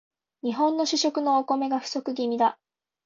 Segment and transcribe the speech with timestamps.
[0.41, 2.57] 日本の主食のお米が不足気味だ